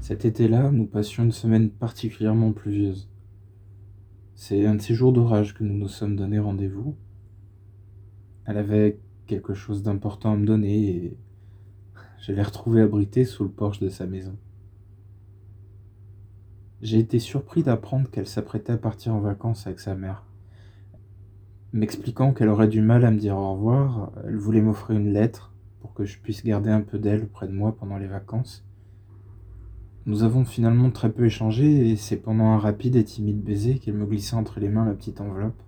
[0.00, 3.08] Cet été-là, nous passions une semaine particulièrement pluvieuse.
[4.34, 6.96] C'est un de ces jours d'orage que nous nous sommes donné rendez-vous.
[8.44, 11.16] Elle avait quelque chose d'important à me donner et
[12.20, 14.36] je l'ai retrouvée abritée sous le porche de sa maison.
[16.82, 20.24] J'ai été surpris d'apprendre qu'elle s'apprêtait à partir en vacances avec sa mère.
[21.72, 25.53] M'expliquant qu'elle aurait du mal à me dire au revoir, elle voulait m'offrir une lettre
[25.94, 28.64] que je puisse garder un peu d'elle près de moi pendant les vacances.
[30.06, 33.94] Nous avons finalement très peu échangé et c'est pendant un rapide et timide baiser qu'elle
[33.94, 35.62] me glissa entre les mains la petite enveloppe.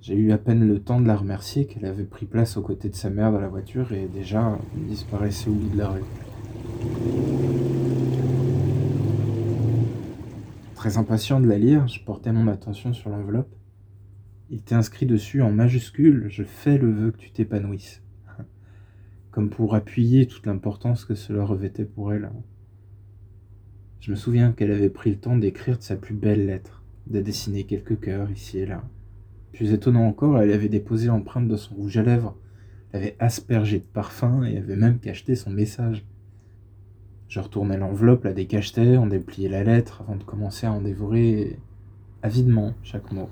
[0.00, 2.88] J'ai eu à peine le temps de la remercier qu'elle avait pris place aux côtés
[2.88, 6.04] de sa mère dans la voiture et déjà disparaissait au bout de la rue.
[10.74, 13.54] Très impatient de la lire, je portais mon attention sur l'enveloppe.
[14.50, 18.02] Il était inscrit dessus en majuscule Je fais le vœu que tu t'épanouisses.
[19.32, 22.30] Comme pour appuyer toute l'importance que cela revêtait pour elle.
[23.98, 27.64] Je me souviens qu'elle avait pris le temps d'écrire sa plus belle lettre, de dessiner
[27.64, 28.84] quelques cœurs ici et là.
[29.52, 32.36] Plus étonnant encore, elle avait déposé l'empreinte de son rouge à lèvres,
[32.92, 36.04] avait aspergé de parfum et avait même cacheté son message.
[37.28, 41.58] Je retournais l'enveloppe, la décachetais, en dépliais la lettre avant de commencer à en dévorer
[42.22, 43.30] avidement chaque mot.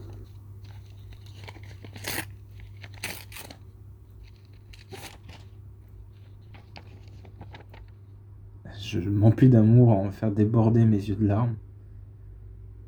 [8.98, 11.55] Je m'emplis d'amour à en faire déborder mes yeux de larmes.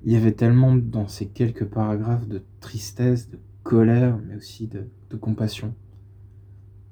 [0.02, 4.88] Il y avait tellement dans ces quelques paragraphes de tristesse, de colère, mais aussi de,
[5.16, 5.76] compassion,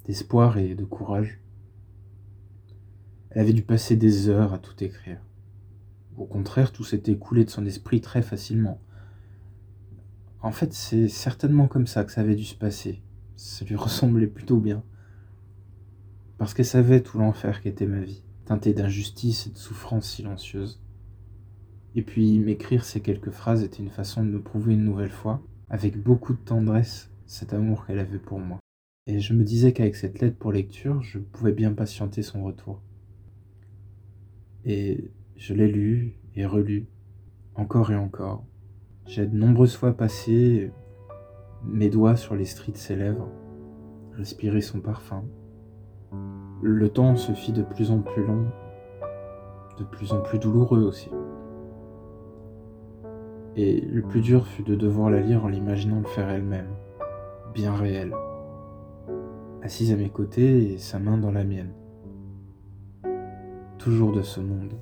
[0.06, 1.40] d'espoir et de courage.
[3.30, 5.18] Elle avait dû passer des heures à tout écrire.
[6.16, 8.80] Au contraire, tout s'était écoulé de son esprit très facilement.
[10.40, 13.02] En fait, c'est certainement comme ça que ça avait dû se passer.
[13.34, 14.84] Ça lui ressemblait plutôt bien.
[16.38, 20.82] Parce qu'elle savait tout l'enfer qu'était ma vie, teinté d'injustice et de souffrance silencieuse.
[21.94, 25.40] Et puis m'écrire ces quelques phrases était une façon de me prouver une nouvelle fois,
[25.68, 28.58] avec beaucoup de tendresse, cet amour qu'elle avait pour moi.
[29.06, 32.82] Et je me disais qu'avec cette lettre pour lecture, je pouvais bien patienter son retour.
[34.64, 36.88] Et je l'ai lu et relu,
[37.54, 38.44] encore et encore.
[39.06, 40.72] J'ai de nombreuses fois passé
[41.64, 43.30] mes doigts sur les stries de ses lèvres,
[44.14, 45.24] respiré son parfum.
[46.62, 48.46] Le temps se fit de plus en plus long,
[49.78, 51.10] de plus en plus douloureux aussi.
[53.56, 56.68] Et le plus dur fut de devoir la lire en l'imaginant le faire elle-même,
[57.54, 58.14] bien réelle,
[59.62, 61.72] assise à mes côtés et sa main dans la mienne
[63.80, 64.74] toujours de ce monde.